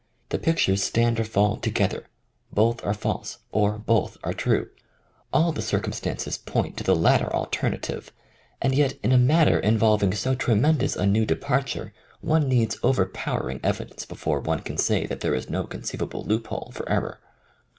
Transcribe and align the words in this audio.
The 0.29 0.39
pictures 0.39 0.81
stand 0.81 1.19
or 1.19 1.23
fall 1.23 1.57
together. 1.57 2.05
Both 2.51 2.83
are 2.83 2.95
false, 2.95 3.37
or 3.51 3.77
both 3.77 4.17
are 4.23 4.33
true. 4.33 4.69
All 5.31 5.51
the 5.51 5.61
circmnstances 5.61 6.43
point 6.43 6.75
to 6.77 6.83
the 6.83 6.95
latter 6.95 7.31
alternative, 7.31 8.11
and 8.63 8.73
yet 8.73 8.97
in 9.03 9.11
a 9.11 9.19
matter 9.19 9.59
involving 9.59 10.11
so 10.15 10.33
tremendous 10.33 10.95
a 10.95 11.05
new 11.05 11.27
departure 11.27 11.93
one 12.19 12.49
needs 12.49 12.79
overpowering 12.81 13.59
evidence 13.61 14.03
before 14.07 14.39
one 14.39 14.61
can 14.61 14.77
say 14.79 15.05
that 15.05 15.19
there 15.21 15.35
is 15.35 15.51
no 15.51 15.65
conceivable 15.65 16.23
loophole 16.23 16.71
for 16.73 16.89
error. 16.89 17.19